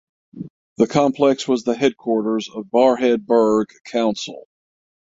The 0.77 0.87
complex 0.87 1.47
was 1.47 1.63
the 1.63 1.75
headquarters 1.75 2.49
of 2.49 2.71
Barrhead 2.73 3.27
Burgh 3.27 3.67
Council. 3.85 4.47